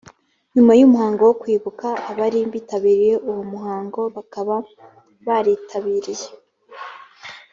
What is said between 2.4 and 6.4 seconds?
bitabiriye uwo muhango bakaba baritabiriye